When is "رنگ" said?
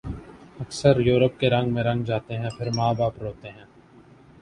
1.49-1.73, 1.83-2.03